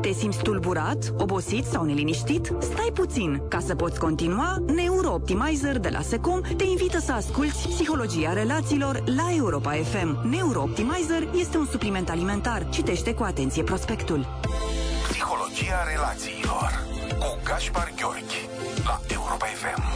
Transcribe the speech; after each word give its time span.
Te 0.00 0.12
simți 0.12 0.42
tulburat, 0.42 1.12
obosit 1.16 1.64
sau 1.64 1.84
neliniștit? 1.84 2.52
Stai 2.60 2.90
puțin! 2.94 3.42
Ca 3.48 3.60
să 3.60 3.74
poți 3.74 3.98
continua, 3.98 4.56
Neurooptimizer 4.74 5.78
de 5.78 5.88
la 5.88 6.00
Secom 6.00 6.40
te 6.56 6.64
invită 6.64 6.98
să 6.98 7.12
asculti 7.12 7.68
Psihologia 7.68 8.32
relațiilor 8.32 9.02
la 9.06 9.34
Europa 9.36 9.70
FM. 9.72 10.28
Neurooptimizer 10.28 11.28
este 11.40 11.56
un 11.56 11.66
supliment 11.66 12.10
alimentar. 12.10 12.68
Citește 12.68 13.14
cu 13.14 13.22
atenție 13.22 13.62
prospectul. 13.62 14.26
Psihologia 15.08 15.82
relațiilor 15.94 16.86
cu 17.18 17.38
Gaspar 17.44 17.92
Gheorghi 17.96 18.48
la 18.84 19.00
Europa 19.14 19.46
FM. 19.46 19.87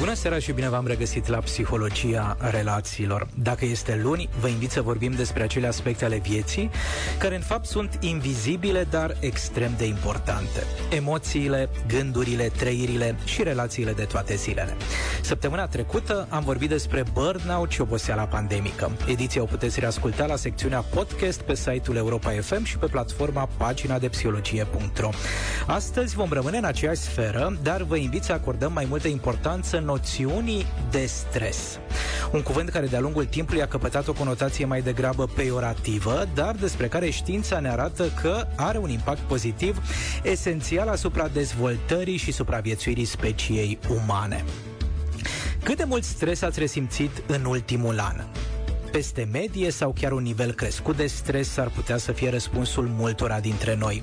Bună 0.00 0.14
seara 0.14 0.38
și 0.38 0.52
bine 0.52 0.68
v-am 0.68 0.86
regăsit 0.86 1.26
la 1.26 1.38
Psihologia 1.38 2.36
Relațiilor. 2.50 3.28
Dacă 3.34 3.64
este 3.64 4.00
luni, 4.02 4.28
vă 4.40 4.48
invit 4.48 4.70
să 4.70 4.82
vorbim 4.82 5.12
despre 5.12 5.42
acele 5.42 5.66
aspecte 5.66 6.04
ale 6.04 6.16
vieții 6.16 6.70
care 7.18 7.34
în 7.34 7.40
fapt 7.40 7.66
sunt 7.66 7.98
invizibile, 8.00 8.86
dar 8.90 9.16
extrem 9.20 9.70
de 9.76 9.84
importante. 9.84 10.64
Emoțiile, 10.90 11.68
gândurile, 11.88 12.50
trăirile 12.58 13.16
și 13.24 13.42
relațiile 13.42 13.92
de 13.92 14.04
toate 14.04 14.34
zilele. 14.34 14.76
Săptămâna 15.22 15.66
trecută 15.66 16.26
am 16.30 16.44
vorbit 16.44 16.68
despre 16.68 17.04
burnout 17.12 17.70
și 17.70 17.80
oboseala 17.80 18.24
pandemică. 18.24 18.90
Ediția 19.06 19.42
o 19.42 19.44
puteți 19.44 19.80
reasculta 19.80 20.26
la 20.26 20.36
secțiunea 20.36 20.80
podcast 20.80 21.40
pe 21.40 21.54
site-ul 21.54 21.96
Europa 21.96 22.30
FM 22.30 22.64
și 22.64 22.78
pe 22.78 22.86
platforma 22.86 23.48
pagina 23.56 23.98
de 23.98 24.08
psihologie.ro. 24.08 25.10
Astăzi 25.66 26.14
vom 26.14 26.32
rămâne 26.32 26.56
în 26.56 26.64
aceeași 26.64 27.00
sferă, 27.00 27.58
dar 27.62 27.82
vă 27.82 27.96
invit 27.96 28.22
să 28.22 28.32
acordăm 28.32 28.72
mai 28.72 28.86
multă 28.88 29.08
importanță 29.08 29.78
noțiunii 29.90 30.66
de 30.90 31.06
stres. 31.06 31.78
Un 32.32 32.42
cuvânt 32.42 32.68
care 32.68 32.86
de-a 32.86 33.00
lungul 33.00 33.24
timpului 33.24 33.62
a 33.62 33.66
căpătat 33.66 34.08
o 34.08 34.12
conotație 34.12 34.64
mai 34.64 34.82
degrabă 34.82 35.26
peiorativă, 35.26 36.28
dar 36.34 36.54
despre 36.54 36.88
care 36.88 37.10
știința 37.10 37.60
ne 37.60 37.68
arată 37.68 38.04
că 38.22 38.46
are 38.56 38.78
un 38.78 38.90
impact 38.90 39.18
pozitiv 39.18 39.82
esențial 40.22 40.88
asupra 40.88 41.28
dezvoltării 41.28 42.16
și 42.16 42.32
supraviețuirii 42.32 43.04
speciei 43.04 43.78
umane. 43.88 44.44
Cât 45.62 45.76
de 45.76 45.84
mult 45.84 46.04
stres 46.04 46.42
ați 46.42 46.58
resimțit 46.58 47.22
în 47.26 47.44
ultimul 47.44 47.98
an? 47.98 48.24
peste 48.90 49.28
medie 49.32 49.70
sau 49.70 49.94
chiar 50.00 50.12
un 50.12 50.22
nivel 50.22 50.52
crescut 50.52 50.96
de 50.96 51.06
stres 51.06 51.56
ar 51.56 51.68
putea 51.68 51.96
să 51.96 52.12
fie 52.12 52.30
răspunsul 52.30 52.90
multora 52.96 53.40
dintre 53.40 53.76
noi. 53.76 54.02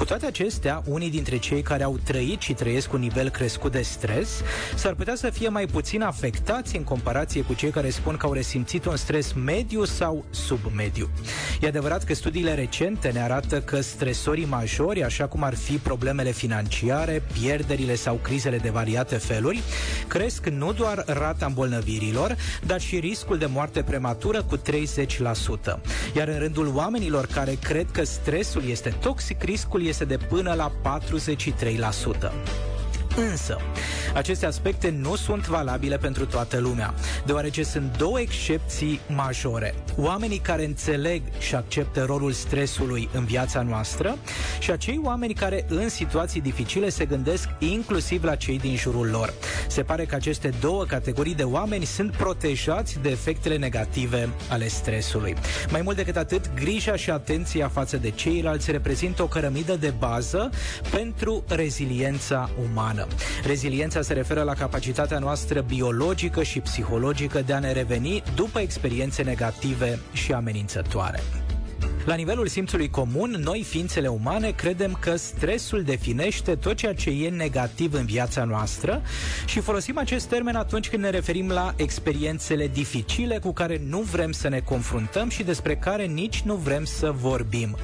Cu 0.00 0.06
toate 0.06 0.26
acestea, 0.26 0.82
unii 0.86 1.10
dintre 1.10 1.36
cei 1.36 1.62
care 1.62 1.82
au 1.82 1.98
trăit 2.04 2.40
și 2.40 2.52
trăiesc 2.52 2.92
un 2.92 3.00
nivel 3.00 3.28
crescut 3.28 3.72
de 3.72 3.82
stres 3.82 4.42
s-ar 4.74 4.94
putea 4.94 5.14
să 5.14 5.30
fie 5.30 5.48
mai 5.48 5.66
puțin 5.66 6.02
afectați 6.02 6.76
în 6.76 6.84
comparație 6.84 7.42
cu 7.42 7.54
cei 7.54 7.70
care 7.70 7.90
spun 7.90 8.16
că 8.16 8.26
au 8.26 8.32
resimțit 8.32 8.84
un 8.84 8.96
stres 8.96 9.32
mediu 9.32 9.84
sau 9.84 10.24
submediu. 10.30 11.10
E 11.60 11.66
adevărat 11.66 12.04
că 12.04 12.14
studiile 12.14 12.54
recente 12.54 13.08
ne 13.08 13.20
arată 13.20 13.60
că 13.60 13.80
stresorii 13.80 14.44
majori, 14.44 15.04
așa 15.04 15.26
cum 15.26 15.42
ar 15.42 15.54
fi 15.54 15.76
problemele 15.76 16.30
financiare, 16.30 17.22
pierderile 17.40 17.94
sau 17.94 18.14
crizele 18.14 18.56
de 18.56 18.70
variate 18.70 19.16
feluri, 19.16 19.62
cresc 20.08 20.46
nu 20.46 20.72
doar 20.72 21.04
rata 21.06 21.46
îmbolnăvirilor, 21.46 22.36
dar 22.66 22.80
și 22.80 22.98
riscul 22.98 23.38
de 23.38 23.46
moarte 23.46 23.82
prematură 23.82 23.98
temperatură 24.20 24.42
cu 24.42 24.56
30%. 24.56 25.80
Iar 26.16 26.28
în 26.28 26.38
rândul 26.38 26.72
oamenilor 26.74 27.26
care 27.26 27.58
cred 27.62 27.86
că 27.92 28.04
stresul 28.04 28.62
este 28.68 28.94
toxic, 29.00 29.42
riscul 29.42 29.86
este 29.90 30.04
de 30.04 30.16
până 30.16 30.54
la 30.54 30.72
43%. 32.30 32.69
Însă, 33.16 33.56
aceste 34.14 34.46
aspecte 34.46 34.90
nu 34.90 35.16
sunt 35.16 35.46
valabile 35.46 35.96
pentru 35.96 36.26
toată 36.26 36.58
lumea, 36.58 36.94
deoarece 37.26 37.62
sunt 37.62 37.96
două 37.96 38.20
excepții 38.20 39.00
majore. 39.06 39.74
Oamenii 39.96 40.38
care 40.38 40.64
înțeleg 40.64 41.22
și 41.38 41.54
acceptă 41.54 42.04
rolul 42.04 42.32
stresului 42.32 43.08
în 43.12 43.24
viața 43.24 43.62
noastră 43.62 44.16
și 44.58 44.70
acei 44.70 45.00
oameni 45.04 45.34
care 45.34 45.64
în 45.68 45.88
situații 45.88 46.40
dificile 46.40 46.88
se 46.88 47.04
gândesc 47.04 47.48
inclusiv 47.58 48.24
la 48.24 48.34
cei 48.34 48.58
din 48.58 48.76
jurul 48.76 49.08
lor. 49.08 49.34
Se 49.68 49.82
pare 49.82 50.04
că 50.04 50.14
aceste 50.14 50.50
două 50.60 50.84
categorii 50.84 51.34
de 51.34 51.42
oameni 51.42 51.84
sunt 51.84 52.16
protejați 52.16 52.98
de 53.02 53.10
efectele 53.10 53.56
negative 53.56 54.28
ale 54.48 54.68
stresului. 54.68 55.34
Mai 55.70 55.82
mult 55.82 55.96
decât 55.96 56.16
atât, 56.16 56.50
grija 56.54 56.96
și 56.96 57.10
atenția 57.10 57.68
față 57.68 57.96
de 57.96 58.10
ceilalți 58.10 58.70
reprezintă 58.70 59.22
o 59.22 59.26
cărămidă 59.26 59.76
de 59.76 59.94
bază 59.98 60.50
pentru 60.90 61.44
reziliența 61.48 62.50
umană. 62.70 63.06
Reziliența 63.44 64.02
se 64.02 64.12
referă 64.12 64.42
la 64.42 64.54
capacitatea 64.54 65.18
noastră 65.18 65.60
biologică 65.60 66.42
și 66.42 66.60
psihologică 66.60 67.42
de 67.46 67.52
a 67.52 67.58
ne 67.58 67.72
reveni 67.72 68.22
după 68.34 68.60
experiențe 68.60 69.22
negative 69.22 69.98
și 70.12 70.32
amenințătoare. 70.32 71.20
La 72.04 72.14
nivelul 72.14 72.46
simțului 72.46 72.90
comun, 72.90 73.30
noi, 73.30 73.62
ființele 73.62 74.08
umane, 74.08 74.50
credem 74.50 74.96
că 75.00 75.16
stresul 75.16 75.82
definește 75.82 76.54
tot 76.56 76.76
ceea 76.76 76.94
ce 76.94 77.10
e 77.10 77.28
negativ 77.28 77.92
în 77.92 78.04
viața 78.04 78.44
noastră 78.44 79.02
și 79.46 79.60
folosim 79.60 79.98
acest 79.98 80.26
termen 80.28 80.54
atunci 80.56 80.88
când 80.88 81.02
ne 81.02 81.10
referim 81.10 81.48
la 81.48 81.74
experiențele 81.76 82.66
dificile 82.66 83.38
cu 83.38 83.52
care 83.52 83.80
nu 83.86 84.00
vrem 84.00 84.32
să 84.32 84.48
ne 84.48 84.60
confruntăm 84.60 85.28
și 85.28 85.42
despre 85.42 85.76
care 85.76 86.04
nici 86.04 86.40
nu 86.40 86.54
vrem 86.54 86.84
să 86.84 87.10
vorbim. 87.10 87.76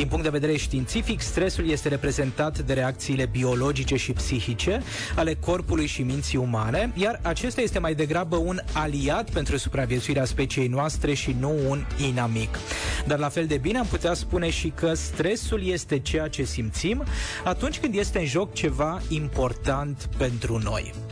Din 0.00 0.08
punct 0.08 0.24
de 0.24 0.30
vedere 0.30 0.56
științific, 0.56 1.20
stresul 1.20 1.68
este 1.68 1.88
reprezentat 1.88 2.58
de 2.58 2.72
reacțiile 2.72 3.26
biologice 3.26 3.96
și 3.96 4.12
psihice 4.12 4.82
ale 5.16 5.34
corpului 5.34 5.86
și 5.86 6.02
minții 6.02 6.38
umane, 6.38 6.92
iar 6.94 7.20
acesta 7.22 7.60
este 7.60 7.78
mai 7.78 7.94
degrabă 7.94 8.36
un 8.36 8.58
aliat 8.72 9.30
pentru 9.30 9.56
supraviețuirea 9.56 10.24
speciei 10.24 10.66
noastre 10.66 11.14
și 11.14 11.36
nu 11.38 11.54
un 11.68 11.84
inamic. 12.08 12.58
Dar 13.06 13.18
la 13.18 13.28
fel 13.28 13.46
de 13.46 13.56
bine 13.56 13.78
am 13.78 13.86
putea 13.86 14.14
spune 14.14 14.50
și 14.50 14.68
că 14.68 14.94
stresul 14.94 15.66
este 15.66 15.98
ceea 15.98 16.28
ce 16.28 16.44
simțim 16.44 17.04
atunci 17.44 17.78
când 17.78 17.94
este 17.94 18.18
în 18.18 18.26
joc 18.26 18.52
ceva 18.52 19.02
important 19.08 20.08
pentru 20.18 20.58
noi. 20.58 21.09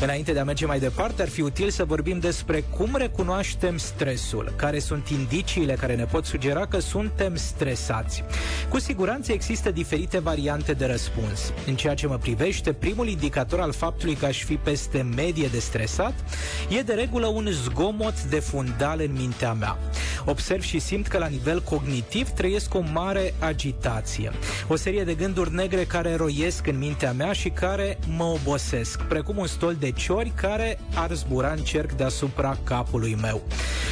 Înainte 0.00 0.32
de 0.32 0.38
a 0.38 0.44
merge 0.44 0.66
mai 0.66 0.78
departe, 0.78 1.22
ar 1.22 1.28
fi 1.28 1.40
util 1.40 1.70
să 1.70 1.84
vorbim 1.84 2.18
despre 2.18 2.64
cum 2.76 2.96
recunoaștem 2.96 3.76
stresul, 3.76 4.52
care 4.56 4.78
sunt 4.78 5.08
indiciile 5.08 5.74
care 5.74 5.94
ne 5.94 6.04
pot 6.04 6.24
sugera 6.24 6.66
că 6.66 6.78
suntem 6.78 7.36
stresați. 7.36 8.24
Cu 8.68 8.78
siguranță 8.78 9.32
există 9.32 9.70
diferite 9.70 10.18
variante 10.18 10.72
de 10.72 10.86
răspuns. 10.86 11.52
În 11.66 11.74
ceea 11.74 11.94
ce 11.94 12.06
mă 12.06 12.16
privește, 12.16 12.72
primul 12.72 13.08
indicator 13.08 13.60
al 13.60 13.72
faptului 13.72 14.14
că 14.14 14.26
aș 14.26 14.44
fi 14.44 14.54
peste 14.54 15.06
medie 15.16 15.46
de 15.46 15.58
stresat 15.58 16.14
e 16.68 16.80
de 16.80 16.92
regulă 16.92 17.26
un 17.26 17.48
zgomot 17.50 18.22
de 18.22 18.40
fundal 18.40 19.00
în 19.00 19.12
mintea 19.12 19.52
mea. 19.52 19.78
Observ 20.24 20.62
și 20.62 20.78
simt 20.78 21.06
că 21.06 21.18
la 21.18 21.26
nivel 21.26 21.62
cognitiv 21.62 22.28
trăiesc 22.28 22.74
o 22.74 22.80
mare 22.92 23.34
agitație. 23.38 24.32
O 24.68 24.76
serie 24.76 25.04
de 25.04 25.14
gânduri 25.14 25.54
negre 25.54 25.84
care 25.84 26.14
roiesc 26.14 26.66
în 26.66 26.78
mintea 26.78 27.12
mea 27.12 27.32
și 27.32 27.48
care 27.48 27.98
mă 28.16 28.24
obosesc, 28.24 29.02
precum 29.02 29.36
un 29.36 29.46
stol 29.46 29.74
de 29.74 29.87
ciori 29.90 30.32
care 30.34 30.78
ar 30.94 31.12
zbura 31.12 31.50
în 31.50 31.58
cerc 31.58 31.92
deasupra 31.92 32.56
capului 32.64 33.16
meu. 33.20 33.42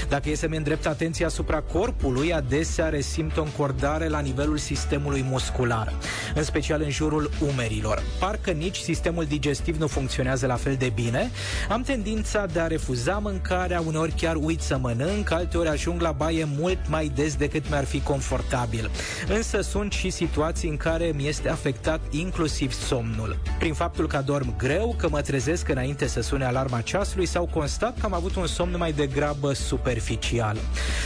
Dacă 0.08 0.30
e 0.30 0.34
să-mi 0.34 0.56
îndrept 0.56 0.86
atenția 0.86 1.26
asupra 1.26 1.60
corpului, 1.60 2.34
adesea 2.34 2.88
resimt 2.88 3.36
o 3.36 3.42
încordare 3.42 4.08
la 4.08 4.18
nivelul 4.18 4.56
sistemului 4.56 5.24
muscular, 5.30 5.92
în 6.34 6.42
special 6.42 6.82
în 6.82 6.90
jurul 6.90 7.30
umerilor. 7.52 8.02
Parcă 8.18 8.50
nici 8.50 8.76
sistemul 8.76 9.24
digestiv 9.24 9.76
nu 9.78 9.86
funcționează 9.86 10.46
la 10.46 10.54
fel 10.54 10.74
de 10.74 10.92
bine, 10.94 11.30
am 11.68 11.82
tendința 11.82 12.46
de 12.46 12.60
a 12.60 12.66
refuza 12.66 13.18
mâncarea, 13.18 13.82
uneori 13.86 14.12
chiar 14.12 14.36
uit 14.36 14.60
să 14.60 14.78
mănânc, 14.78 15.30
alteori 15.30 15.68
ajung 15.68 16.00
la 16.00 16.12
baie 16.12 16.48
mult 16.58 16.78
mai 16.88 17.12
des 17.14 17.34
decât 17.34 17.68
mi-ar 17.68 17.84
fi 17.84 18.00
confortabil. 18.00 18.90
Însă 19.28 19.60
sunt 19.60 19.92
și 19.92 20.10
situații 20.10 20.68
în 20.68 20.76
care 20.76 21.12
mi 21.14 21.28
este 21.28 21.48
afectat 21.48 22.00
inclusiv 22.10 22.72
somnul. 22.72 23.38
Prin 23.58 23.74
faptul 23.74 24.06
că 24.06 24.16
adorm 24.16 24.56
greu, 24.56 24.94
că 24.98 25.08
mă 25.08 25.20
trezesc 25.20 25.68
înainte 25.68 25.85
să 26.06 26.20
sune 26.20 26.44
alarma 26.44 26.80
ceasului 26.80 27.26
sau 27.26 27.48
constat 27.52 27.98
că 27.98 28.06
am 28.06 28.14
avut 28.14 28.36
un 28.36 28.46
somn 28.46 28.74
mai 28.78 28.92
degrabă 28.92 29.52
superficial. 29.52 30.56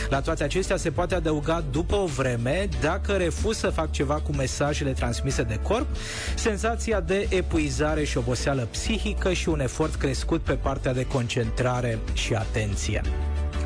La 0.08 0.20
toate 0.20 0.44
acestea 0.44 0.76
se 0.76 0.90
poate 0.90 1.14
adăuga 1.14 1.64
după 1.70 1.94
o 1.94 2.06
vreme, 2.06 2.68
dacă 2.80 3.12
refuz 3.12 3.56
să 3.56 3.68
fac 3.68 3.90
ceva 3.90 4.14
cu 4.14 4.32
mesajele 4.32 4.92
transmise 4.92 5.42
de 5.42 5.58
corp, 5.62 5.86
senzația 6.34 7.00
de 7.00 7.26
epuizare 7.30 8.04
și 8.04 8.18
oboseală 8.18 8.68
psihică 8.70 9.32
și 9.32 9.48
un 9.48 9.60
efort 9.60 9.94
crescut 9.94 10.40
pe 10.40 10.52
partea 10.52 10.92
de 10.92 11.06
concentrare 11.06 11.98
și 12.12 12.34
atenție. 12.34 13.02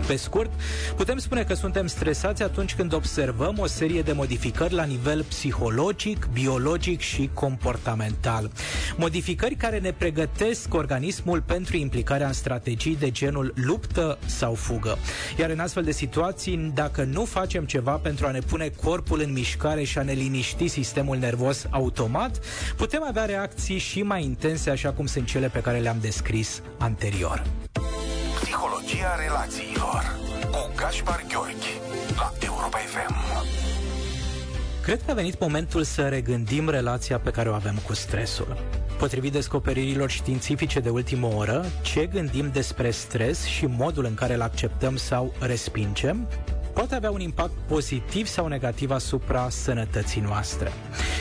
Pe 0.06 0.16
scurt, 0.16 0.50
putem 0.96 1.18
spune 1.18 1.42
că 1.42 1.54
suntem 1.54 1.86
stresați 1.86 2.42
atunci 2.42 2.74
când 2.74 2.92
observăm 2.92 3.58
o 3.58 3.66
serie 3.66 4.02
de 4.02 4.12
modificări 4.12 4.74
la 4.74 4.84
nivel 4.84 5.22
psihologic, 5.22 6.28
biologic 6.32 7.00
și 7.00 7.30
comportamental. 7.32 8.50
Modificări 8.96 9.54
care 9.54 9.78
ne 9.78 9.92
pregătesc 9.92 10.74
organismul 10.74 11.40
pentru 11.40 11.76
implicarea 11.76 12.26
în 12.26 12.32
strategii 12.32 12.96
de 12.96 13.10
genul 13.10 13.52
luptă 13.56 14.18
sau 14.26 14.54
fugă. 14.54 14.98
Iar 15.38 15.50
în 15.50 15.58
astfel 15.58 15.82
de 15.82 15.92
situații, 15.92 16.72
dacă 16.74 17.02
nu 17.02 17.24
facem 17.24 17.64
ceva 17.64 17.92
pentru 17.92 18.26
a 18.26 18.30
ne 18.30 18.40
pune 18.40 18.72
corpul 18.82 19.20
în 19.20 19.32
mișcare 19.32 19.82
și 19.82 19.98
a 19.98 20.02
ne 20.02 20.12
liniști 20.12 20.68
sistemul 20.68 21.16
nervos 21.16 21.66
automat, 21.70 22.40
putem 22.76 23.04
avea 23.06 23.24
reacții 23.24 23.78
și 23.78 24.02
mai 24.02 24.22
intense, 24.22 24.70
așa 24.70 24.92
cum 24.92 25.06
sunt 25.06 25.26
cele 25.26 25.48
pe 25.48 25.60
care 25.60 25.78
le-am 25.78 25.98
descris 26.00 26.62
anterior. 26.78 27.42
Psihologia 28.54 29.14
relațiilor 29.26 30.18
cu 30.50 30.72
Gaspar 30.76 31.24
Gheorghi 31.28 31.80
la 32.16 32.32
Europa 32.46 32.78
FM. 32.78 33.14
Cred 34.82 35.02
că 35.04 35.10
a 35.10 35.14
venit 35.14 35.40
momentul 35.40 35.82
să 35.82 36.08
regândim 36.08 36.68
relația 36.68 37.18
pe 37.18 37.30
care 37.30 37.48
o 37.48 37.52
avem 37.52 37.74
cu 37.86 37.94
stresul. 37.94 38.56
Potrivit 38.98 39.32
descoperirilor 39.32 40.10
științifice 40.10 40.80
de 40.80 40.88
ultimă 40.88 41.26
oră, 41.26 41.64
ce 41.82 42.06
gândim 42.06 42.50
despre 42.52 42.90
stres 42.90 43.44
și 43.44 43.66
modul 43.66 44.04
în 44.04 44.14
care 44.14 44.34
îl 44.34 44.42
acceptăm 44.42 44.96
sau 44.96 45.32
respingem, 45.40 46.28
poate 46.74 46.94
avea 46.94 47.10
un 47.10 47.20
impact 47.20 47.52
pozitiv 47.66 48.26
sau 48.26 48.46
negativ 48.46 48.90
asupra 48.90 49.48
sănătății 49.48 50.20
noastre. 50.20 50.72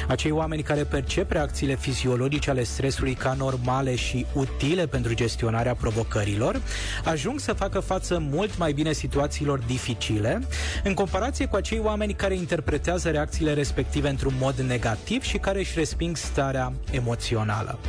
Acei 0.07 0.31
oameni 0.31 0.63
care 0.63 0.83
percep 0.83 1.31
reacțiile 1.31 1.75
fiziologice 1.75 2.50
ale 2.50 2.63
stresului 2.63 3.13
ca 3.13 3.33
normale 3.33 3.95
și 3.95 4.25
utile 4.33 4.88
pentru 4.88 5.13
gestionarea 5.13 5.75
provocărilor, 5.75 6.61
ajung 7.03 7.39
să 7.39 7.53
facă 7.53 7.79
față 7.79 8.23
mult 8.31 8.57
mai 8.57 8.73
bine 8.73 8.91
situațiilor 8.91 9.59
dificile, 9.59 10.41
în 10.83 10.94
comparație 10.94 11.45
cu 11.45 11.55
acei 11.55 11.79
oameni 11.83 12.13
care 12.13 12.35
interpretează 12.35 13.09
reacțiile 13.09 13.53
respective 13.53 14.09
într-un 14.09 14.33
mod 14.39 14.55
negativ 14.55 15.21
și 15.21 15.38
care 15.38 15.59
își 15.59 15.77
resping 15.77 16.17
starea 16.17 16.73
emoțională. 16.91 17.79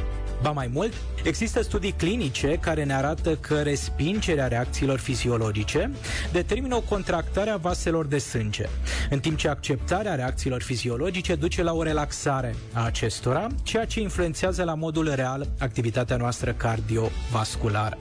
Ba 0.42 0.50
mai 0.50 0.70
mult, 0.72 0.92
există 1.24 1.62
studii 1.62 1.92
clinice 1.92 2.58
care 2.60 2.84
ne 2.84 2.94
arată 2.94 3.36
că 3.36 3.62
respingerea 3.62 4.48
reacțiilor 4.48 4.98
fiziologice 4.98 5.90
determină 6.32 6.74
o 6.76 6.80
contractare 6.80 7.50
a 7.50 7.56
vaselor 7.56 8.06
de 8.06 8.18
sânge, 8.18 8.68
în 9.10 9.18
timp 9.18 9.36
ce 9.36 9.48
acceptarea 9.48 10.14
reacțiilor 10.14 10.62
fiziologice 10.62 11.34
duce 11.34 11.62
la 11.62 11.72
o 11.72 11.82
relaxare 11.82 12.54
a 12.72 12.84
acestora, 12.84 13.46
ceea 13.62 13.84
ce 13.84 14.00
influențează 14.00 14.64
la 14.64 14.74
modul 14.74 15.12
real 15.14 15.48
activitatea 15.58 16.16
noastră 16.16 16.52
cardiovasculară. 16.52 17.98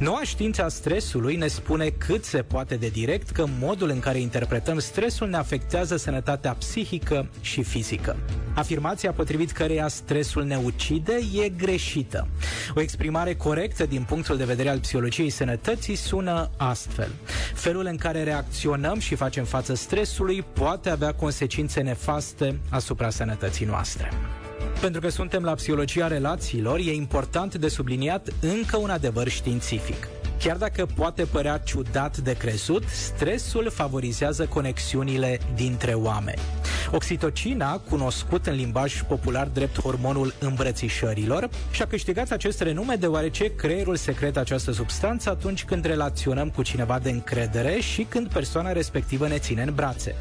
Noua 0.00 0.22
știință 0.22 0.64
a 0.64 0.68
stresului 0.68 1.36
ne 1.36 1.46
spune 1.46 1.88
cât 1.88 2.24
se 2.24 2.42
poate 2.42 2.76
de 2.76 2.88
direct 2.88 3.30
că 3.30 3.44
modul 3.58 3.88
în 3.88 4.00
care 4.00 4.18
interpretăm 4.18 4.78
stresul 4.78 5.28
ne 5.28 5.36
afectează 5.36 5.96
sănătatea 5.96 6.52
psihică 6.52 7.28
și 7.40 7.62
fizică. 7.62 8.16
Afirmația 8.54 9.12
potrivit 9.12 9.52
căreia 9.52 9.88
stresul 9.88 10.44
ne 10.44 10.56
ucide 10.56 11.18
e 11.42 11.48
greșită. 11.48 12.28
O 12.74 12.80
exprimare 12.80 13.34
corectă 13.34 13.86
din 13.86 14.02
punctul 14.02 14.36
de 14.36 14.44
vedere 14.44 14.68
al 14.68 14.78
psihologiei 14.78 15.30
sănătății 15.30 15.94
sună 15.94 16.50
astfel. 16.56 17.10
Felul 17.54 17.86
în 17.86 17.96
care 17.96 18.22
reacționăm 18.22 18.98
și 18.98 19.14
facem 19.14 19.44
față 19.44 19.74
stresului 19.74 20.42
poate 20.42 20.90
avea 20.90 21.12
consecințe 21.14 21.80
nefaste 21.80 22.60
asupra 22.70 23.10
sănătății 23.10 23.66
noastre. 23.66 24.10
Pentru 24.80 25.00
că 25.00 25.08
suntem 25.08 25.42
la 25.42 25.54
psihologia 25.54 26.06
relațiilor, 26.06 26.78
e 26.78 26.92
important 26.92 27.54
de 27.54 27.68
subliniat 27.68 28.28
încă 28.40 28.76
un 28.76 28.90
adevăr 28.90 29.28
științific. 29.28 30.19
Chiar 30.40 30.56
dacă 30.56 30.86
poate 30.94 31.24
părea 31.24 31.58
ciudat 31.58 32.16
de 32.16 32.36
crezut, 32.36 32.84
stresul 32.88 33.70
favorizează 33.70 34.46
conexiunile 34.46 35.40
dintre 35.54 35.92
oameni. 35.92 36.40
Oxitocina, 36.92 37.78
cunoscut 37.78 38.46
în 38.46 38.54
limbaj 38.54 39.02
popular 39.02 39.46
drept 39.46 39.80
hormonul 39.80 40.34
îmbrățișărilor, 40.38 41.48
și-a 41.70 41.86
câștigat 41.86 42.30
acest 42.30 42.60
renume 42.60 42.94
deoarece 42.94 43.54
creierul 43.54 43.96
secretă 43.96 44.38
această 44.40 44.72
substanță 44.72 45.30
atunci 45.30 45.64
când 45.64 45.84
relaționăm 45.84 46.50
cu 46.50 46.62
cineva 46.62 46.98
de 46.98 47.10
încredere 47.10 47.80
și 47.80 48.02
când 48.02 48.32
persoana 48.32 48.72
respectivă 48.72 49.28
ne 49.28 49.38
ține 49.38 49.62
în 49.62 49.74
brațe. 49.74 50.14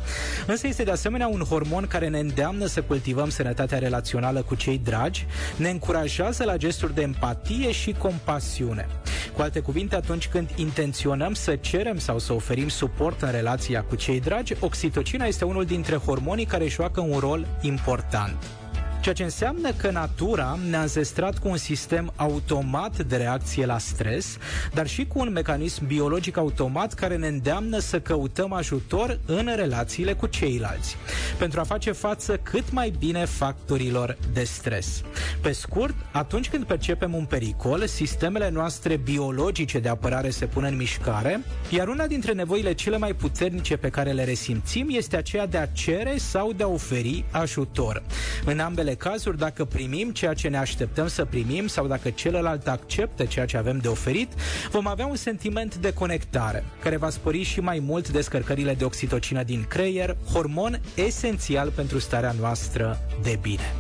Însă 0.48 0.68
este 0.68 0.83
de 0.83 0.92
asemenea 0.92 1.27
un 1.27 1.42
hormon 1.50 1.88
care 1.88 2.07
ne 2.07 2.19
îndeamnă 2.19 2.66
să 2.66 2.81
cultivăm 2.81 3.30
sănătatea 3.30 3.77
relațională 3.77 4.42
cu 4.42 4.56
cei 4.56 4.81
dragi, 4.83 5.25
ne 5.56 5.69
încurajează 5.69 6.44
la 6.44 6.57
gesturi 6.57 6.95
de 6.95 7.01
empatie 7.01 7.71
și 7.71 7.92
compasiune. 7.92 8.88
Cu 9.36 9.42
alte 9.42 9.60
cuvinte, 9.60 9.95
atunci 10.10 10.28
când 10.28 10.50
intenționăm 10.56 11.34
să 11.34 11.56
cerem 11.56 11.98
sau 11.98 12.20
să 12.20 12.34
oferim 12.34 12.68
suport 12.68 13.22
în 13.22 13.32
relația 13.32 13.84
cu 13.84 13.96
cei 13.96 14.20
dragi, 14.20 14.54
oxitocina 14.60 15.26
este 15.26 15.46
unul 15.46 15.66
dintre 15.66 15.96
hormonii 15.96 16.46
care 16.46 16.68
joacă 16.68 17.02
un 17.02 17.18
rol 17.18 17.48
important 17.62 18.59
ceea 19.01 19.16
ce 19.16 19.24
înseamnă 19.24 19.72
că 19.72 19.92
natura 19.92 20.60
ne-a 20.69 20.81
înzestrat 20.81 21.38
cu 21.38 21.48
un 21.48 21.57
sistem 21.57 22.13
automat 22.16 23.04
de 23.04 23.16
reacție 23.16 23.66
la 23.66 23.78
stres, 23.78 24.38
dar 24.74 24.88
și 24.88 25.06
cu 25.06 25.19
un 25.19 25.31
mecanism 25.31 25.88
biologic 25.88 26.38
automat 26.38 26.94
care 26.94 27.16
ne 27.16 27.28
îndeamnă 27.28 27.80
să 27.80 28.00
căutăm 28.00 28.54
ajutor 28.54 29.19
în 29.25 29.50
relațiile 29.56 30.13
cu 30.13 30.28
ceilalți, 30.28 30.96
pentru 31.38 31.60
a 31.60 31.63
face 31.63 31.92
față 31.92 32.38
cât 32.38 32.72
mai 32.72 32.94
bine 33.00 33.25
factorilor 33.25 34.18
de 34.34 34.44
stres. 34.44 35.02
Pe 35.42 35.52
scurt, 35.52 35.95
atunci 36.12 36.50
când 36.50 36.63
percepem 36.63 37.13
un 37.13 37.25
pericol, 37.25 37.88
sistemele 37.88 38.50
noastre 38.50 38.95
biologice 38.95 39.80
de 39.80 39.90
apărare 39.90 40.30
se 40.30 40.45
pun 40.45 40.63
în 40.63 40.75
mișcare, 40.75 41.44
iar 41.69 41.88
una 41.88 42.07
dintre 42.07 42.31
nevoile 42.31 42.74
cele 42.74 42.98
mai 42.98 43.13
puternice 43.13 43.78
pe 43.78 43.90
care 43.90 44.12
le 44.12 44.24
resimțim 44.24 44.88
este 44.92 45.18
aceea 45.18 45.45
de 45.45 45.57
a 45.57 45.66
cere 45.66 46.18
sau 46.18 46.54
de 46.54 46.63
a 46.63 46.68
oferi 46.68 47.25
ajutor. 47.31 48.04
În 48.45 48.60
ambele 48.60 48.89
ambele 48.90 49.12
cazuri, 49.12 49.38
dacă 49.38 49.66
primim 49.66 50.12
ceea 50.12 50.34
ce 50.34 50.48
ne 50.48 50.58
așteptăm 50.58 51.08
să 51.08 51.26
primim 51.26 51.68
sau 51.68 51.88
dacă 51.88 52.10
celălalt 52.10 52.68
acceptă 52.68 53.26
ceea 53.26 53.46
ce 53.46 53.58
avem 53.58 53.78
de 53.78 53.88
oferit, 53.88 54.32
vom 54.72 54.88
avea 54.88 55.06
un 55.06 55.16
sentiment 55.16 55.76
de 55.76 55.94
conectare, 55.94 56.64
care 56.82 56.98
va 56.98 57.10
spori 57.10 57.44
și 57.44 57.60
mai 57.60 57.80
mult 57.80 58.10
descărcările 58.10 58.74
de 58.74 58.84
oxitocină 58.84 59.44
din 59.44 59.66
creier, 59.68 60.18
hormon 60.34 60.80
esențial 60.96 61.70
pentru 61.70 62.00
starea 62.00 62.36
noastră 62.40 63.00
de 63.22 63.38
bine. 63.42 63.74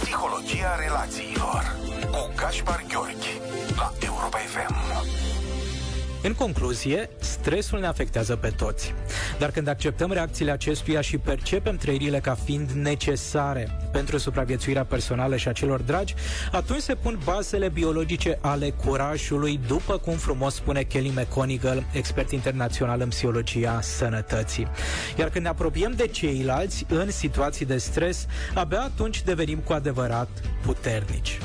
Psihologia 0.00 0.76
relațiilor 0.78 1.76
cu 2.10 2.32
Gaspar 2.36 2.84
Gheorghi 2.88 3.40
la 3.76 3.92
Europa 4.00 4.38
FM. 4.38 5.25
În 6.26 6.34
concluzie, 6.34 7.10
stresul 7.18 7.78
ne 7.78 7.86
afectează 7.86 8.36
pe 8.36 8.48
toți. 8.48 8.94
Dar 9.38 9.50
când 9.50 9.68
acceptăm 9.68 10.12
reacțiile 10.12 10.50
acestuia 10.50 11.00
și 11.00 11.18
percepem 11.18 11.76
trăirile 11.76 12.18
ca 12.20 12.34
fiind 12.34 12.70
necesare 12.70 13.88
pentru 13.92 14.18
supraviețuirea 14.18 14.84
personală 14.84 15.36
și 15.36 15.48
a 15.48 15.52
celor 15.52 15.80
dragi, 15.80 16.14
atunci 16.52 16.80
se 16.80 16.94
pun 16.94 17.18
bazele 17.24 17.68
biologice 17.68 18.38
ale 18.40 18.70
curajului, 18.70 19.60
după 19.66 19.98
cum 19.98 20.14
frumos 20.14 20.54
spune 20.54 20.82
Kelly 20.82 21.12
McConigal, 21.16 21.84
expert 21.92 22.30
internațional 22.30 23.00
în 23.00 23.08
psihologia 23.08 23.80
sănătății. 23.80 24.68
Iar 25.18 25.28
când 25.28 25.44
ne 25.44 25.50
apropiem 25.50 25.92
de 25.96 26.06
ceilalți 26.06 26.86
în 26.88 27.10
situații 27.10 27.66
de 27.66 27.76
stres, 27.76 28.26
abia 28.54 28.80
atunci 28.80 29.22
devenim 29.22 29.58
cu 29.58 29.72
adevărat 29.72 30.28
puternici. 30.62 31.38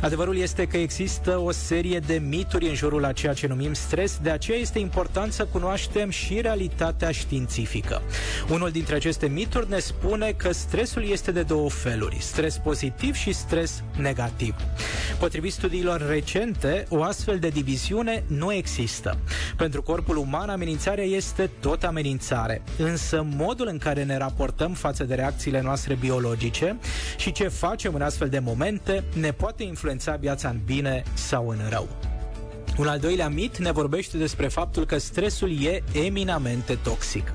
Adevărul 0.00 0.36
este 0.36 0.66
că 0.66 0.76
există 0.76 1.38
o 1.38 1.50
serie 1.50 1.98
de 1.98 2.22
mituri 2.28 2.68
în 2.68 2.74
jurul 2.74 3.04
a 3.04 3.12
ceea 3.12 3.32
ce 3.32 3.46
numim 3.46 3.72
stres, 3.72 4.18
de 4.22 4.30
aceea 4.30 4.58
este 4.58 4.78
important 4.78 5.32
să 5.32 5.44
cunoaștem 5.44 6.10
și 6.10 6.40
realitatea 6.40 7.10
științifică. 7.10 8.02
Unul 8.50 8.70
dintre 8.70 8.94
aceste 8.94 9.26
mituri 9.26 9.68
ne 9.68 9.78
spune 9.78 10.34
că 10.36 10.52
stresul 10.52 11.04
este 11.04 11.30
de 11.30 11.42
două 11.42 11.70
feluri, 11.70 12.16
stres 12.20 12.58
pozitiv 12.58 13.14
și 13.14 13.32
stres 13.32 13.82
negativ. 13.96 14.54
Potrivit 15.18 15.52
studiilor 15.52 16.08
recente, 16.08 16.86
o 16.88 17.02
astfel 17.02 17.38
de 17.38 17.48
diviziune 17.48 18.24
nu 18.26 18.52
există. 18.52 19.18
Pentru 19.56 19.82
corpul 19.82 20.16
uman, 20.16 20.48
amenințarea 20.48 21.04
este 21.04 21.50
tot 21.60 21.84
amenințare, 21.84 22.62
însă 22.78 23.26
modul 23.36 23.68
în 23.70 23.78
care 23.78 24.04
ne 24.04 24.16
raportăm 24.16 24.72
față 24.72 25.04
de 25.04 25.14
reacțiile 25.14 25.60
noastre 25.60 25.94
biologice 25.94 26.76
și 27.16 27.32
ce 27.32 27.48
facem 27.48 27.94
în 27.94 28.02
astfel 28.02 28.28
de 28.28 28.38
momente 28.38 29.04
ne 29.14 29.32
poate 29.32 29.62
influența 29.62 29.88
influența 29.90 30.20
viața 30.20 30.48
în 30.48 30.60
bine 30.64 31.02
sau 31.14 31.48
în 31.48 31.58
rău. 31.68 31.88
Un 32.78 32.86
al 32.86 32.98
doilea 32.98 33.28
mit 33.28 33.58
ne 33.58 33.72
vorbește 33.72 34.16
despre 34.16 34.48
faptul 34.48 34.86
că 34.86 34.98
stresul 34.98 35.62
e 35.64 35.82
eminamente 35.92 36.78
toxic. 36.82 37.32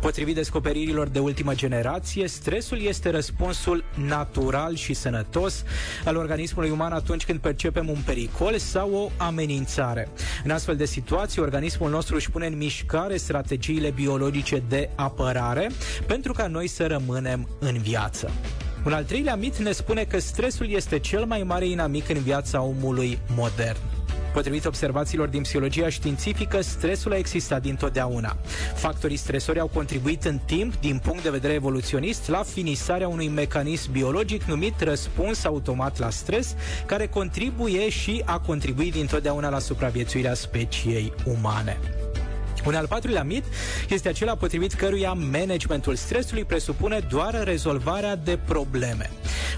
Potrivit 0.00 0.34
descoperirilor 0.34 1.08
de 1.08 1.18
ultimă 1.18 1.54
generație, 1.54 2.28
stresul 2.28 2.80
este 2.80 3.10
răspunsul 3.10 3.84
natural 4.06 4.74
și 4.74 4.94
sănătos 4.94 5.64
al 6.04 6.16
organismului 6.16 6.70
uman 6.70 6.92
atunci 6.92 7.24
când 7.24 7.38
percepem 7.38 7.88
un 7.88 7.98
pericol 8.04 8.58
sau 8.58 8.92
o 8.92 9.10
amenințare. 9.16 10.08
În 10.44 10.50
astfel 10.50 10.76
de 10.76 10.84
situații, 10.84 11.40
organismul 11.42 11.90
nostru 11.90 12.14
își 12.14 12.30
pune 12.30 12.46
în 12.46 12.56
mișcare 12.56 13.16
strategiile 13.16 13.90
biologice 13.90 14.62
de 14.68 14.90
apărare 14.94 15.70
pentru 16.06 16.32
ca 16.32 16.46
noi 16.46 16.66
să 16.66 16.86
rămânem 16.86 17.48
în 17.58 17.78
viață. 17.78 18.30
Un 18.86 18.92
al 18.92 19.04
treilea 19.04 19.36
mit 19.36 19.56
ne 19.56 19.72
spune 19.72 20.04
că 20.04 20.18
stresul 20.18 20.70
este 20.70 20.98
cel 20.98 21.24
mai 21.24 21.42
mare 21.42 21.66
inamic 21.66 22.08
în 22.08 22.18
viața 22.22 22.62
omului 22.62 23.18
modern. 23.36 23.78
Potrivit 24.32 24.64
observațiilor 24.64 25.28
din 25.28 25.42
psihologia 25.42 25.88
științifică, 25.88 26.60
stresul 26.60 27.12
a 27.12 27.16
existat 27.16 27.62
dintotdeauna. 27.62 28.36
Factorii 28.74 29.16
stresori 29.16 29.58
au 29.58 29.66
contribuit 29.66 30.24
în 30.24 30.38
timp, 30.44 30.80
din 30.80 30.98
punct 30.98 31.22
de 31.22 31.30
vedere 31.30 31.52
evoluționist, 31.52 32.28
la 32.28 32.42
finisarea 32.42 33.08
unui 33.08 33.28
mecanism 33.28 33.92
biologic 33.92 34.42
numit 34.42 34.80
răspuns 34.80 35.44
automat 35.44 35.98
la 35.98 36.10
stres, 36.10 36.54
care 36.86 37.06
contribuie 37.06 37.88
și 37.88 38.22
a 38.24 38.38
contribuit 38.38 38.92
dintotdeauna 38.92 39.48
la 39.48 39.58
supraviețuirea 39.58 40.34
speciei 40.34 41.12
umane. 41.24 41.78
Un 42.66 42.74
al 42.74 42.86
patrulea 42.86 43.22
mit 43.22 43.44
este 43.88 44.08
acela 44.08 44.34
potrivit 44.34 44.72
căruia 44.72 45.12
managementul 45.12 45.94
stresului 45.94 46.44
presupune 46.44 47.06
doar 47.10 47.42
rezolvarea 47.44 48.16
de 48.16 48.38
probleme. 48.44 49.10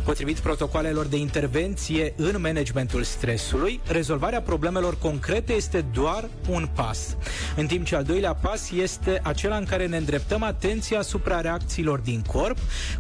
Potrivit 0.05 0.39
protocolelor 0.39 1.07
de 1.07 1.17
intervenție 1.17 2.13
în 2.17 2.41
managementul 2.41 3.03
stresului, 3.03 3.81
rezolvarea 3.87 4.41
problemelor 4.41 4.99
concrete 4.99 5.53
este 5.53 5.85
doar 5.93 6.29
un 6.49 6.69
pas. 6.75 7.17
În 7.57 7.67
timp 7.67 7.85
ce 7.85 7.97
al 7.97 8.05
doilea 8.05 8.35
pas 8.35 8.71
este 8.71 9.21
acela 9.23 9.57
în 9.57 9.65
care 9.65 9.87
ne 9.87 9.97
îndreptăm 9.97 10.43
atenția 10.43 10.99
asupra 10.99 11.41
reacțiilor 11.41 11.99
din 11.99 12.23
corp, 12.27 12.57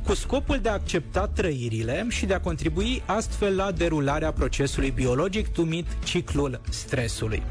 cu 0.07 0.15
scopul 0.15 0.59
de 0.63 0.69
a 0.69 0.73
accepta 0.73 1.31
trăirile 1.35 2.07
și 2.09 2.27
de 2.27 2.35
a 2.35 2.41
contribui 2.41 3.03
astfel 3.07 3.57
la 3.57 3.73
derularea 3.73 4.33
procesului 4.33 4.91
biologic 4.91 5.57
numit 5.57 5.87
ciclul 6.05 6.61
stresului. 6.71 7.43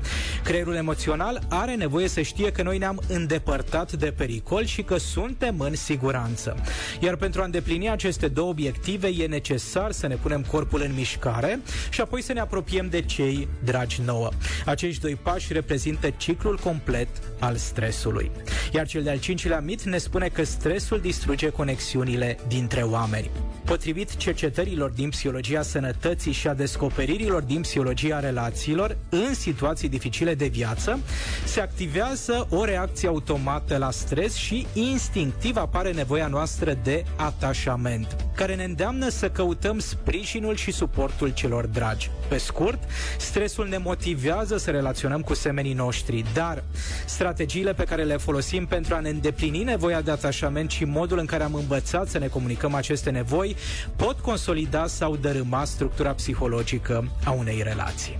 Creierul 0.43 0.75
emoțional 0.75 1.41
are 1.49 1.75
nevoie 1.75 2.07
să 2.07 2.21
știe 2.21 2.46
că 2.51 2.63
noi 2.63 2.77
ne-am 2.77 3.01
îndepărtat 3.07 3.91
de 3.91 4.13
pericol 4.17 4.65
și 4.65 4.81
că 4.81 4.97
suntem 4.97 5.59
în 5.59 5.75
siguranță. 5.75 6.55
Iar 6.99 7.15
pentru 7.15 7.41
a 7.41 7.43
îndeplini 7.43 7.89
aceste 7.89 8.27
două 8.27 8.49
obiective 8.49 9.07
e 9.07 9.27
necesar 9.27 9.91
să 9.91 10.07
ne 10.07 10.15
punem 10.15 10.41
corpul 10.41 10.81
în 10.81 10.93
mișcare 10.93 11.59
și 11.89 12.01
apoi 12.01 12.21
să 12.21 12.33
ne 12.33 12.39
apropiem 12.39 12.89
de 12.89 13.01
cei 13.01 13.47
dragi 13.63 14.01
nouă. 14.05 14.29
Acești 14.65 15.01
doi 15.01 15.15
pași 15.15 15.53
reprezintă 15.53 16.09
ciclul 16.09 16.57
complet 16.57 17.07
al 17.39 17.55
stresului. 17.55 18.31
Iar 18.73 18.87
cel 18.87 19.03
de-al 19.03 19.19
cincilea 19.19 19.59
mit 19.59 19.81
ne 19.83 19.97
spune 19.97 20.27
că 20.27 20.43
stresul 20.43 20.99
distruge 20.99 21.49
conexiunile 21.49 22.37
dintre 22.47 22.81
oameni. 22.81 23.29
Potrivit 23.67 24.15
cercetărilor 24.15 24.89
din 24.89 25.09
psihologia 25.09 25.61
sănătății 25.61 26.31
și 26.31 26.47
a 26.47 26.53
descoperirilor 26.53 27.41
din 27.41 27.61
psihologia 27.61 28.19
relațiilor, 28.19 28.97
în 29.09 29.33
situații 29.33 29.89
dificile 29.89 30.35
de 30.35 30.47
viață, 30.47 30.99
se 31.45 31.61
activează 31.61 32.47
o 32.49 32.65
reacție 32.65 33.07
automată 33.07 33.77
la 33.77 33.91
stres 33.91 34.33
și 34.33 34.67
instinctiv 34.73 35.57
apare 35.57 35.91
nevoia 35.91 36.27
noastră 36.27 36.77
de 36.83 37.03
atașament, 37.15 38.15
care 38.35 38.55
ne 38.55 38.63
îndeamnă 38.63 39.09
să 39.09 39.29
căutăm 39.29 39.79
sprijinul 39.79 40.55
și 40.55 40.71
suportul 40.71 41.29
celor 41.33 41.65
dragi. 41.65 42.09
Pe 42.27 42.37
scurt, 42.37 42.79
stresul 43.17 43.67
ne 43.67 43.77
motivează 43.77 44.57
să 44.57 44.71
relaționăm 44.71 45.21
cu 45.21 45.33
semenii 45.33 45.73
noștri, 45.73 46.23
dar 46.33 46.63
strategiile 47.05 47.73
pe 47.73 47.83
care 47.83 48.03
le 48.03 48.17
folosim 48.17 48.65
pentru 48.65 48.95
a 48.95 48.99
ne 48.99 49.09
îndeplini 49.09 49.63
nevoia 49.63 50.01
de 50.01 50.11
atașament 50.11 50.71
și 50.71 50.83
modul 50.83 51.17
în 51.19 51.25
care 51.25 51.43
am 51.43 51.53
învățat 51.53 52.07
să 52.07 52.17
ne 52.17 52.27
comunicăm 52.27 52.73
aceste 52.73 53.09
nevoi 53.09 53.55
pot 53.95 54.19
consolida 54.19 54.87
sau 54.87 55.15
dărâma 55.15 55.65
structura 55.65 56.13
psihologică 56.13 57.07
a 57.25 57.31
unei 57.31 57.61
relații. 57.63 58.15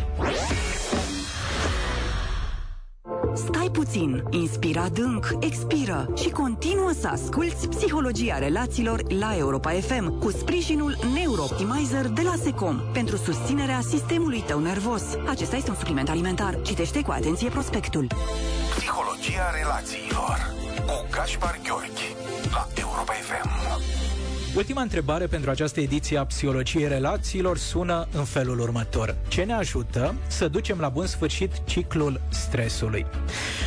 Stai 3.36 3.70
puțin, 3.72 4.24
inspira 4.30 4.82
adânc, 4.82 5.28
expiră 5.40 6.14
și 6.16 6.30
continuă 6.30 6.92
să 7.00 7.08
asculți 7.08 7.68
Psihologia 7.68 8.38
Relațiilor 8.38 9.12
la 9.12 9.38
Europa 9.38 9.72
FM 9.72 10.20
cu 10.20 10.32
sprijinul 10.32 10.98
Neurooptimizer 11.14 12.08
de 12.08 12.22
la 12.22 12.34
Secom 12.44 12.82
pentru 12.94 13.18
susținerea 13.18 13.80
sistemului 13.82 14.44
tău 14.48 14.60
nervos. 14.60 15.04
Acesta 15.30 15.56
este 15.56 15.70
un 15.70 15.76
supliment 15.76 16.10
alimentar. 16.10 16.62
Citește 16.62 17.02
cu 17.02 17.12
atenție 17.12 17.50
prospectul. 17.50 18.08
Psihologia 18.78 19.52
Relațiilor 19.62 20.54
cu 20.86 21.08
Gaspar 21.12 21.60
Gheorghi 21.64 22.16
la 22.52 22.68
Europa 22.76 23.14
FM. 23.14 23.97
Ultima 24.58 24.82
întrebare 24.82 25.26
pentru 25.26 25.50
această 25.50 25.80
ediție 25.80 26.18
a 26.18 26.26
Psihologiei 26.26 26.88
Relațiilor 26.88 27.58
sună 27.58 28.08
în 28.12 28.24
felul 28.24 28.60
următor. 28.60 29.16
Ce 29.28 29.44
ne 29.44 29.54
ajută 29.54 30.16
să 30.28 30.48
ducem 30.48 30.80
la 30.80 30.90
bun 30.90 31.06
sfârșit 31.06 31.52
ciclul 31.66 32.22
stresului? 32.30 33.06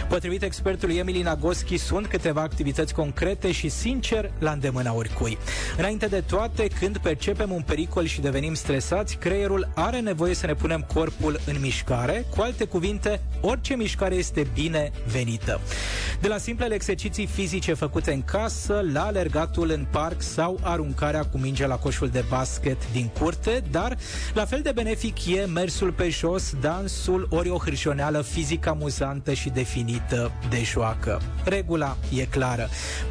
Potrivit 0.09 0.43
expertului 0.43 0.97
Emily 0.97 1.23
Nagoski, 1.23 1.77
sunt 1.77 2.07
câteva 2.07 2.41
activități 2.41 2.95
concrete 2.95 3.53
și 3.53 3.69
sincer 3.69 4.31
la 4.39 4.51
îndemâna 4.51 4.95
oricui. 4.95 5.39
Înainte 5.79 6.07
de 6.07 6.21
toate, 6.21 6.69
când 6.81 6.99
percepem 6.99 7.53
un 7.53 7.63
pericol 7.63 8.05
și 8.05 8.21
devenim 8.21 8.55
stresați, 8.55 9.17
creierul 9.17 9.69
are 9.75 10.01
nevoie 10.01 10.35
să 10.35 10.47
ne 10.47 10.55
punem 10.55 10.87
corpul 10.95 11.41
în 11.47 11.57
mișcare. 11.61 12.25
Cu 12.37 12.43
alte 12.43 12.65
cuvinte, 12.65 13.21
orice 13.41 13.75
mișcare 13.75 14.15
este 14.15 14.47
bine 14.55 14.91
venită. 15.13 15.61
De 16.21 16.29
la 16.29 16.39
simplele 16.39 16.75
exerciții 16.75 17.27
fizice 17.27 17.75
făcute 17.75 18.13
în 18.13 18.23
casă, 18.23 18.85
la 18.93 19.05
alergatul 19.05 19.71
în 19.71 19.87
parc 19.91 20.23
sau 20.23 20.59
aruncarea 20.81 21.25
cu 21.25 21.39
mingea 21.39 21.67
la 21.67 21.77
coșul 21.77 22.09
de 22.09 22.25
basket 22.29 22.93
din 22.93 23.09
curte, 23.19 23.63
dar 23.71 23.97
la 24.35 24.45
fel 24.45 24.61
de 24.63 24.73
benefic 24.73 25.27
e 25.27 25.45
mersul 25.45 25.93
pe 25.93 26.09
jos, 26.09 26.55
dansul, 26.61 27.27
ori 27.31 27.49
o 27.49 27.57
hârșoneală 27.57 28.23
fizică 28.23 28.69
amuzantă 28.69 29.33
și 29.33 29.49
definită 29.49 30.33
de 30.51 30.63
joacă. 30.63 31.21
Regula 31.45 31.97
e 32.17 32.25
clară. 32.25 32.69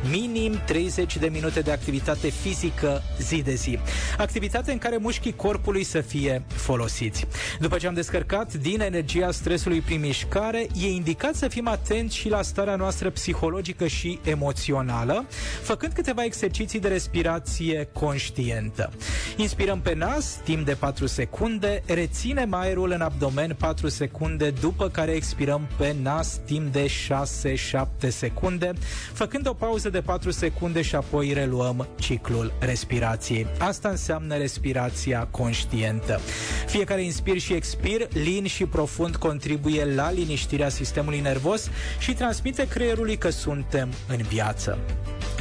Minim 0.10 0.62
30 0.66 1.18
de 1.18 1.28
minute 1.28 1.60
de 1.60 1.72
activitate 1.72 2.30
fizică 2.30 3.02
zi 3.20 3.42
de 3.42 3.54
zi. 3.54 3.80
Activitate 4.18 4.72
în 4.72 4.78
care 4.78 4.98
mușchii 4.98 5.36
corpului 5.36 5.84
să 5.84 6.02
fie 6.02 6.44
folosiți. 6.48 7.26
După 7.60 7.78
ce 7.78 7.88
am 7.88 7.94
descărcat 7.94 8.54
din 8.54 8.82
energia 8.82 9.32
stresului 9.32 9.82
prin 9.82 10.00
mișcare, 10.00 10.68
e 10.82 10.88
indicat 10.88 11.36
să 11.36 11.48
fim 11.48 11.68
atenți 11.68 12.16
și 12.16 12.30
la 12.30 12.42
starea 12.42 12.76
noastră 12.76 13.10
psihologică 13.10 13.88
și 13.88 14.20
emoțională, 14.24 15.26
făcând 15.62 15.94
câteva 15.94 16.24
exerciții 16.24 16.80
de 16.80 16.88
respirație 16.88 17.59
respirație 17.60 17.88
conștientă. 17.94 18.92
Inspirăm 19.38 19.80
pe 19.80 19.94
nas 19.94 20.40
timp 20.44 20.66
de 20.66 20.74
4 20.74 21.06
secunde, 21.06 21.84
reținem 21.86 22.54
aerul 22.54 22.92
în 22.92 23.02
abdomen 23.02 23.56
4 23.60 23.88
secunde, 23.88 24.50
după 24.50 24.90
care 24.90 25.12
expirăm 25.12 25.68
pe 25.78 25.96
nas 26.02 26.40
timp 26.46 26.72
de 26.72 26.86
6-7 26.86 28.08
secunde, 28.08 28.74
făcând 29.14 29.48
o 29.48 29.54
pauză 29.54 29.90
de 29.90 30.02
4 30.02 30.32
secunde 30.32 30.82
și 30.82 30.96
apoi 30.96 31.34
reluăm 31.34 31.88
ciclul 32.00 32.54
respirației. 32.60 33.48
Asta 33.58 33.90
înseamnă 33.90 34.36
respirația 34.36 35.28
conștientă. 35.32 36.20
Fiecare 36.68 37.04
inspir 37.04 37.38
și 37.38 37.54
expir, 37.54 38.08
lin 38.14 38.46
și 38.46 38.66
profund, 38.66 39.16
contribuie 39.16 39.86
la 39.86 40.12
liniștirea 40.12 40.70
sistemului 40.70 41.20
nervos 41.20 41.70
și 42.00 42.14
transmite 42.14 42.68
creierului 42.68 43.18
că 43.18 43.30
suntem 43.30 43.90
în 44.08 44.18
viață. 44.18 44.78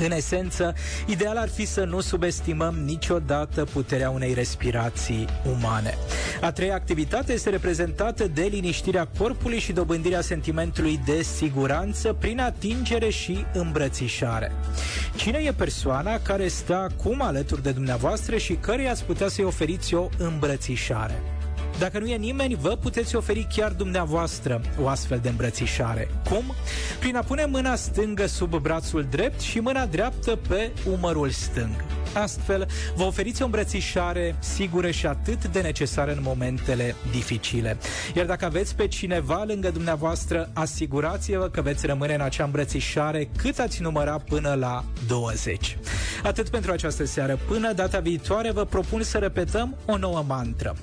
În 0.04 0.12
esență, 0.12 0.74
ideal 1.06 1.36
ar 1.36 1.48
fi 1.48 1.66
să 1.66 1.84
nu 1.84 2.00
subestimăm 2.00 2.74
niciodată 2.74 3.64
puterea 3.64 4.10
unei 4.10 4.34
respirații 4.34 5.26
umane. 5.56 5.94
A 6.40 6.52
treia 6.52 6.74
activitate 6.74 7.32
este 7.32 7.50
reprezentată 7.50 8.26
de 8.26 8.42
liniștirea 8.42 9.08
corpului 9.18 9.58
și 9.58 9.72
dobândirea 9.72 10.20
sentimentului 10.20 11.00
de 11.04 11.22
siguranță 11.22 12.12
prin 12.12 12.40
atingere 12.40 13.08
și 13.08 13.44
îmbrățișare. 13.52 14.52
Cine 15.16 15.38
e 15.38 15.52
persoana 15.52 16.20
care 16.20 16.48
stă 16.48 16.74
acum 16.74 17.22
alături 17.22 17.62
de 17.62 17.70
dumneavoastră 17.70 18.36
și 18.36 18.54
căreia 18.54 18.90
ați 18.90 19.04
putea 19.04 19.28
să-i 19.28 19.44
oferiți 19.44 19.94
o 19.94 20.08
îmbrățișare? 20.18 21.22
Dacă 21.78 21.99
nu 21.99 22.06
e 22.06 22.16
nimeni, 22.16 22.54
vă 22.54 22.76
puteți 22.76 23.16
oferi 23.16 23.47
chiar 23.54 23.73
dumneavoastră 23.73 24.61
o 24.80 24.88
astfel 24.88 25.18
de 25.23 25.28
îmbrățișare. 25.28 26.11
Cum? 26.28 26.54
Prin 26.99 27.16
a 27.16 27.20
pune 27.23 27.44
mâna 27.44 27.75
stângă 27.75 28.26
sub 28.26 28.56
brațul 28.56 29.06
drept 29.11 29.40
și 29.40 29.58
mâna 29.58 29.87
dreaptă 29.87 30.38
pe 30.49 30.73
umărul 30.90 31.30
stâng. 31.30 31.85
Astfel, 32.14 32.66
vă 32.94 33.02
oferiți 33.02 33.42
o 33.42 33.44
îmbrățișare 33.44 34.37
sigură 34.38 34.90
și 34.90 35.06
atât 35.06 35.47
de 35.47 35.61
necesară 35.61 36.12
în 36.12 36.18
momentele 36.23 36.94
dificile. 37.11 37.78
Iar 38.14 38.26
dacă 38.26 38.44
aveți 38.44 38.75
pe 38.75 38.87
cineva 38.87 39.44
lângă 39.47 39.70
dumneavoastră, 39.70 40.50
asigurați-vă 40.52 41.49
că 41.49 41.62
veți 41.62 41.87
rămâne 41.87 42.14
în 42.14 42.20
acea 42.20 42.44
îmbrățișare 42.44 43.28
cât 43.37 43.58
ați 43.58 43.82
număra 43.82 44.18
până 44.28 44.54
la 44.54 44.85
20. 45.06 45.78
Atât 46.23 46.49
pentru 46.49 46.73
această 46.73 47.04
seară. 47.04 47.38
Până 47.49 47.73
data 47.73 47.99
viitoare 47.99 48.50
vă 48.50 48.64
propun 48.64 49.02
să 49.02 49.18
repetăm 49.18 49.76
o 49.87 49.97
nouă 49.97 50.25
mantră. 50.26 50.76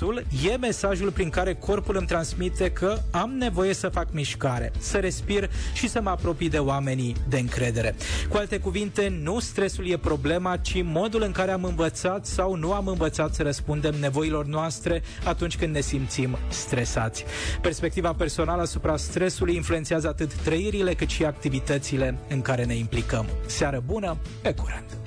Stresul 0.00 0.26
e 0.52 0.56
mesajul 0.56 1.10
prin 1.10 1.30
care 1.30 1.54
corpul 1.54 1.96
îmi 1.96 2.06
transmite 2.06 2.70
că 2.70 2.98
am 3.10 3.30
nevoie 3.30 3.74
să 3.74 3.88
fac 3.88 4.12
mișcare, 4.12 4.72
să 4.78 4.98
respir 4.98 5.50
și 5.72 5.88
să 5.88 6.00
mă 6.00 6.10
apropii 6.10 6.48
de 6.48 6.58
oamenii 6.58 7.16
de 7.28 7.38
încredere. 7.38 7.94
Cu 8.28 8.36
alte 8.36 8.58
cuvinte, 8.58 9.18
nu 9.22 9.38
stresul 9.38 9.86
e 9.88 9.96
problema, 9.96 10.56
ci 10.56 10.82
modul 10.82 11.22
în 11.22 11.32
care 11.32 11.50
am 11.50 11.64
învățat 11.64 12.26
sau 12.26 12.54
nu 12.54 12.72
am 12.72 12.86
învățat 12.86 13.34
să 13.34 13.42
răspundem 13.42 13.94
nevoilor 14.00 14.44
noastre 14.46 15.02
atunci 15.24 15.56
când 15.56 15.74
ne 15.74 15.80
simțim 15.80 16.38
stresați. 16.48 17.24
Perspectiva 17.60 18.12
personală 18.12 18.62
asupra 18.62 18.96
stresului 18.96 19.54
influențează 19.54 20.08
atât 20.08 20.34
trăirile 20.34 20.94
cât 20.94 21.08
și 21.08 21.24
activitățile 21.24 22.18
în 22.28 22.40
care 22.42 22.64
ne 22.64 22.74
implicăm. 22.74 23.26
Seară 23.46 23.82
bună, 23.86 24.16
pe 24.42 24.54
curând! 24.54 25.00